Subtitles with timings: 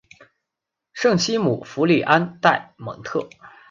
[0.93, 3.29] 圣西姆福里安代蒙特。